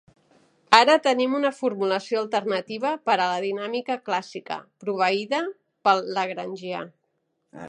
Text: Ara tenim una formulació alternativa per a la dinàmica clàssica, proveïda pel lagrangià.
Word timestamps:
Ara 0.77 0.93
tenim 1.07 1.35
una 1.39 1.51
formulació 1.57 2.23
alternativa 2.23 2.95
per 3.09 3.15
a 3.19 3.29
la 3.35 3.37
dinàmica 3.45 4.01
clàssica, 4.09 4.61
proveïda 4.85 5.47
pel 5.89 6.07
lagrangià. 6.19 6.87